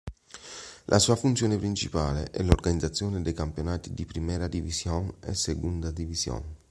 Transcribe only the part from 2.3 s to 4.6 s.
è l'organizzazione dei campionati di Primera